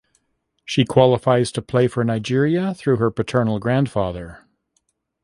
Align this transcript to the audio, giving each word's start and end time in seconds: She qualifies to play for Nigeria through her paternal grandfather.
She 0.65 0.83
qualifies 0.83 1.51
to 1.51 1.61
play 1.61 1.87
for 1.87 2.03
Nigeria 2.03 2.73
through 2.73 2.95
her 2.97 3.11
paternal 3.11 3.59
grandfather. 3.59 4.39